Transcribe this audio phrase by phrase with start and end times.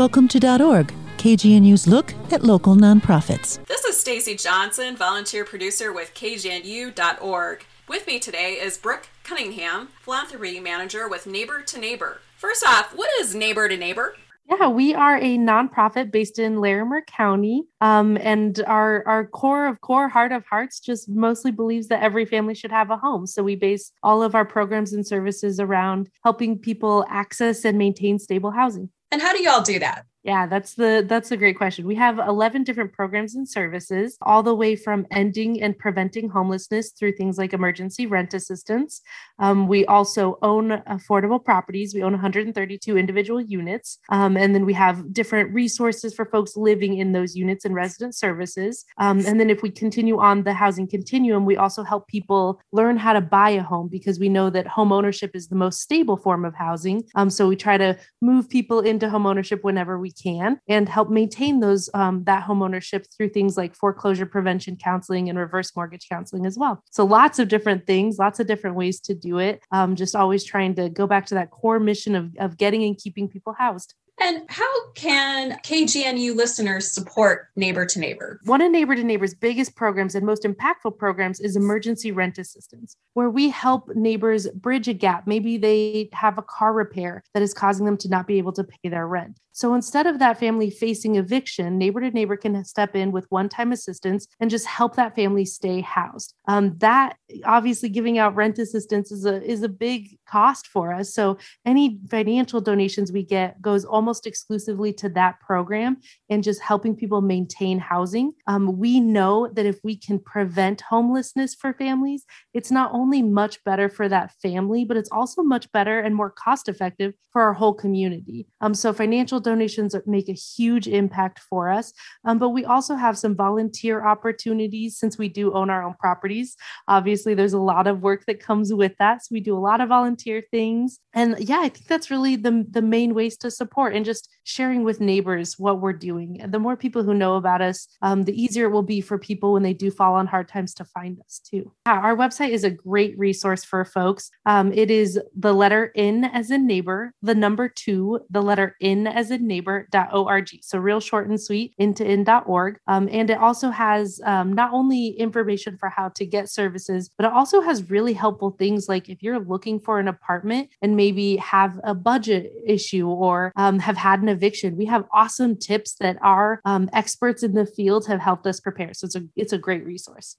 [0.00, 3.62] Welcome to .org, KGNU's look at local nonprofits.
[3.66, 7.66] This is Stacy Johnson, volunteer producer with KGNU.org.
[7.86, 12.22] With me today is Brooke Cunningham, philanthropy manager with Neighbor to Neighbor.
[12.38, 14.16] First off, what is Neighbor to Neighbor?
[14.48, 17.64] Yeah, we are a nonprofit based in Larimer County.
[17.82, 22.24] Um, and our, our core of core, heart of hearts, just mostly believes that every
[22.24, 23.26] family should have a home.
[23.26, 28.18] So we base all of our programs and services around helping people access and maintain
[28.18, 28.88] stable housing.
[29.12, 30.06] And how do y'all do that?
[30.22, 31.86] Yeah, that's the that's a great question.
[31.86, 36.90] We have 11 different programs and services, all the way from ending and preventing homelessness
[36.90, 39.00] through things like emergency rent assistance.
[39.38, 41.94] Um, we also own affordable properties.
[41.94, 46.98] We own 132 individual units, um, and then we have different resources for folks living
[46.98, 48.84] in those units and resident services.
[48.98, 52.98] Um, and then if we continue on the housing continuum, we also help people learn
[52.98, 56.18] how to buy a home because we know that home ownership is the most stable
[56.18, 57.04] form of housing.
[57.14, 61.10] Um, so we try to move people into home ownership whenever we can and help
[61.10, 66.08] maintain those um, that home ownership through things like foreclosure prevention counseling and reverse mortgage
[66.08, 66.82] counseling as well.
[66.90, 69.62] So lots of different things, lots of different ways to do it.
[69.72, 72.96] Um, just always trying to go back to that core mission of, of getting and
[72.96, 73.94] keeping people housed.
[74.20, 78.38] And how can KGNU listeners support Neighbor to Neighbor?
[78.44, 82.96] One of Neighbor to Neighbor's biggest programs and most impactful programs is emergency rent assistance,
[83.14, 85.26] where we help neighbors bridge a gap.
[85.26, 88.64] Maybe they have a car repair that is causing them to not be able to
[88.64, 89.40] pay their rent.
[89.52, 93.48] So instead of that family facing eviction, neighbor to neighbor can step in with one
[93.48, 96.34] time assistance and just help that family stay housed.
[96.46, 101.12] Um, that obviously giving out rent assistance is a is a big cost for us.
[101.12, 106.96] So any financial donations we get goes almost exclusively to that program and just helping
[106.96, 108.32] people maintain housing.
[108.46, 113.62] Um, we know that if we can prevent homelessness for families, it's not only much
[113.64, 117.52] better for that family, but it's also much better and more cost effective for our
[117.52, 118.46] whole community.
[118.60, 121.92] Um, so financial donations make a huge impact for us.
[122.24, 126.56] Um, but we also have some volunteer opportunities since we do own our own properties.
[126.88, 129.22] Obviously, there's a lot of work that comes with that.
[129.22, 130.98] So we do a lot of volunteer things.
[131.12, 134.84] And yeah, I think that's really the, the main ways to support and just sharing
[134.84, 136.40] with neighbors what we're doing.
[136.40, 139.18] And The more people who know about us, um, the easier it will be for
[139.18, 141.72] people when they do fall on hard times to find us too.
[141.86, 144.30] Yeah, our website is a great resource for folks.
[144.46, 149.06] Um, it is the letter N as in neighbor, the number two, the letter N
[149.06, 150.48] as in neighbor.org.
[150.62, 152.78] So real short and sweet N2N.org.
[152.86, 157.26] Um, and it also has um, not only information for how to get services, but
[157.26, 161.36] it also has really helpful things like if you're looking for an apartment and maybe
[161.36, 166.16] have a budget issue or um, have had an eviction, we have awesome tips that
[166.22, 168.94] our um, experts in the field have helped us prepare.
[168.94, 170.36] So it's a it's a great resource.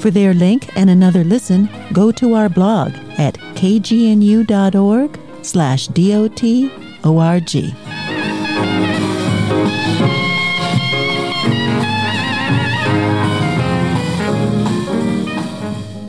[0.00, 7.74] For their link and another listen, go to our blog at kgnu.org slash D-O-T-O-R-G.